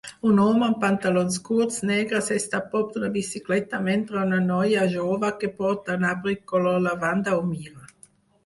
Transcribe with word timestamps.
Un 0.27 0.39
home 0.43 0.63
amb 0.67 0.77
pantalons 0.83 1.35
curts 1.49 1.75
negres 1.89 2.29
està 2.35 2.61
a 2.61 2.65
prop 2.71 2.89
d'una 2.95 3.11
bicicleta 3.17 3.81
mentre 3.89 4.19
una 4.23 4.41
noia 4.47 4.89
jove 4.97 5.31
que 5.45 5.53
porta 5.61 5.99
un 6.01 6.09
abric 6.15 6.43
color 6.55 6.81
lavanda 6.89 7.37
ho 7.39 7.47
mira. 7.53 7.89